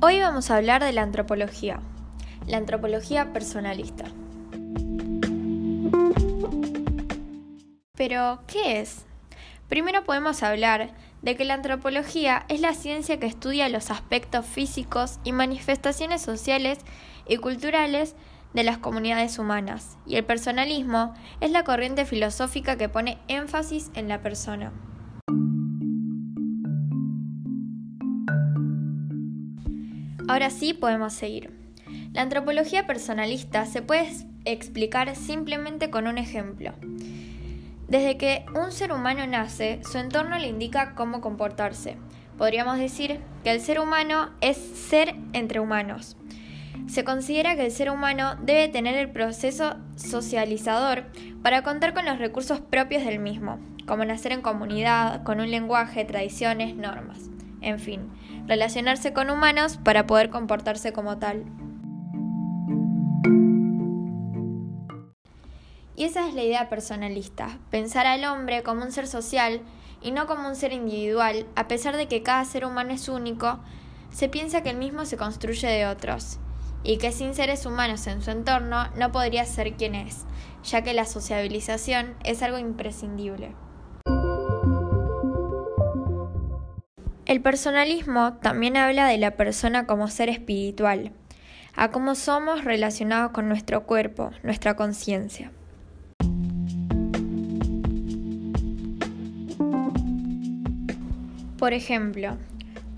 Hoy 0.00 0.20
vamos 0.20 0.48
a 0.48 0.56
hablar 0.56 0.84
de 0.84 0.92
la 0.92 1.02
antropología, 1.02 1.80
la 2.46 2.58
antropología 2.58 3.32
personalista. 3.32 4.04
Pero, 7.96 8.38
¿qué 8.46 8.78
es? 8.78 9.06
Primero 9.68 10.04
podemos 10.04 10.44
hablar 10.44 10.94
de 11.22 11.34
que 11.34 11.44
la 11.44 11.54
antropología 11.54 12.44
es 12.48 12.60
la 12.60 12.74
ciencia 12.74 13.18
que 13.18 13.26
estudia 13.26 13.68
los 13.68 13.90
aspectos 13.90 14.46
físicos 14.46 15.18
y 15.24 15.32
manifestaciones 15.32 16.22
sociales 16.22 16.78
y 17.26 17.38
culturales 17.38 18.14
de 18.54 18.62
las 18.62 18.78
comunidades 18.78 19.40
humanas, 19.40 19.98
y 20.06 20.14
el 20.14 20.24
personalismo 20.24 21.12
es 21.40 21.50
la 21.50 21.64
corriente 21.64 22.04
filosófica 22.04 22.76
que 22.76 22.88
pone 22.88 23.18
énfasis 23.26 23.90
en 23.94 24.06
la 24.06 24.22
persona. 24.22 24.72
Ahora 30.28 30.50
sí 30.50 30.74
podemos 30.74 31.14
seguir. 31.14 31.50
La 32.12 32.20
antropología 32.20 32.86
personalista 32.86 33.64
se 33.64 33.80
puede 33.80 34.10
explicar 34.44 35.16
simplemente 35.16 35.88
con 35.88 36.06
un 36.06 36.18
ejemplo. 36.18 36.74
Desde 37.88 38.18
que 38.18 38.44
un 38.54 38.70
ser 38.70 38.92
humano 38.92 39.26
nace, 39.26 39.80
su 39.90 39.96
entorno 39.96 40.38
le 40.38 40.48
indica 40.48 40.94
cómo 40.94 41.22
comportarse. 41.22 41.96
Podríamos 42.36 42.78
decir 42.78 43.20
que 43.42 43.50
el 43.50 43.62
ser 43.62 43.80
humano 43.80 44.28
es 44.42 44.58
ser 44.58 45.14
entre 45.32 45.60
humanos. 45.60 46.18
Se 46.88 47.04
considera 47.04 47.56
que 47.56 47.64
el 47.64 47.72
ser 47.72 47.90
humano 47.90 48.36
debe 48.42 48.68
tener 48.68 48.96
el 48.98 49.10
proceso 49.10 49.76
socializador 49.96 51.04
para 51.42 51.62
contar 51.62 51.94
con 51.94 52.04
los 52.04 52.18
recursos 52.18 52.60
propios 52.60 53.02
del 53.02 53.18
mismo, 53.18 53.58
como 53.86 54.04
nacer 54.04 54.32
en 54.32 54.42
comunidad, 54.42 55.22
con 55.22 55.40
un 55.40 55.50
lenguaje, 55.50 56.04
tradiciones, 56.04 56.76
normas. 56.76 57.30
En 57.60 57.78
fin, 57.78 58.10
relacionarse 58.46 59.12
con 59.12 59.30
humanos 59.30 59.78
para 59.82 60.06
poder 60.06 60.30
comportarse 60.30 60.92
como 60.92 61.18
tal. 61.18 61.44
Y 65.96 66.04
esa 66.04 66.28
es 66.28 66.34
la 66.34 66.44
idea 66.44 66.68
personalista, 66.68 67.58
pensar 67.70 68.06
al 68.06 68.24
hombre 68.24 68.62
como 68.62 68.84
un 68.84 68.92
ser 68.92 69.08
social 69.08 69.62
y 70.00 70.12
no 70.12 70.28
como 70.28 70.46
un 70.48 70.54
ser 70.54 70.72
individual, 70.72 71.44
a 71.56 71.66
pesar 71.66 71.96
de 71.96 72.06
que 72.06 72.22
cada 72.22 72.44
ser 72.44 72.64
humano 72.64 72.92
es 72.92 73.08
único, 73.08 73.58
se 74.10 74.28
piensa 74.28 74.62
que 74.62 74.70
el 74.70 74.76
mismo 74.76 75.04
se 75.04 75.16
construye 75.16 75.66
de 75.66 75.86
otros, 75.86 76.38
y 76.84 76.98
que 76.98 77.12
sin 77.12 77.34
seres 77.34 77.66
humanos 77.66 78.06
en 78.06 78.22
su 78.22 78.30
entorno 78.30 78.88
no 78.96 79.10
podría 79.10 79.44
ser 79.44 79.74
quien 79.74 79.94
es, 79.96 80.24
ya 80.62 80.82
que 80.82 80.94
la 80.94 81.04
sociabilización 81.04 82.14
es 82.24 82.42
algo 82.42 82.58
imprescindible. 82.58 83.54
El 87.28 87.42
personalismo 87.42 88.38
también 88.40 88.78
habla 88.78 89.06
de 89.06 89.18
la 89.18 89.32
persona 89.32 89.84
como 89.84 90.08
ser 90.08 90.30
espiritual, 90.30 91.12
a 91.74 91.90
cómo 91.90 92.14
somos 92.14 92.64
relacionados 92.64 93.32
con 93.32 93.48
nuestro 93.48 93.84
cuerpo, 93.84 94.30
nuestra 94.42 94.76
conciencia. 94.76 95.52
Por 101.58 101.74
ejemplo, 101.74 102.38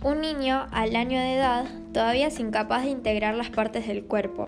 un 0.04 0.20
niño 0.20 0.68
al 0.70 0.94
año 0.94 1.18
de 1.18 1.34
edad 1.34 1.64
todavía 1.92 2.28
es 2.28 2.38
incapaz 2.38 2.84
de 2.84 2.90
integrar 2.90 3.34
las 3.34 3.50
partes 3.50 3.88
del 3.88 4.04
cuerpo. 4.04 4.46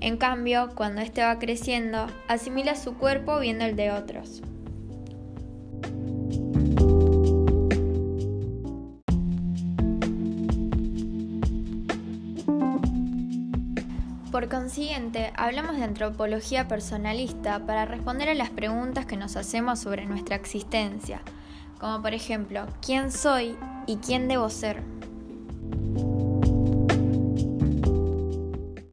En 0.00 0.18
cambio, 0.18 0.70
cuando 0.76 1.00
éste 1.00 1.24
va 1.24 1.40
creciendo, 1.40 2.06
asimila 2.28 2.76
su 2.76 2.94
cuerpo 2.94 3.40
viendo 3.40 3.64
el 3.64 3.74
de 3.74 3.90
otros. 3.90 4.40
Por 14.40 14.48
consiguiente, 14.48 15.34
hablamos 15.36 15.76
de 15.76 15.84
antropología 15.84 16.66
personalista 16.66 17.66
para 17.66 17.84
responder 17.84 18.30
a 18.30 18.34
las 18.34 18.48
preguntas 18.48 19.04
que 19.04 19.18
nos 19.18 19.36
hacemos 19.36 19.80
sobre 19.80 20.06
nuestra 20.06 20.34
existencia, 20.34 21.20
como 21.78 22.00
por 22.00 22.14
ejemplo, 22.14 22.66
¿quién 22.80 23.12
soy 23.12 23.54
y 23.86 23.96
quién 23.96 24.28
debo 24.28 24.48
ser? 24.48 24.82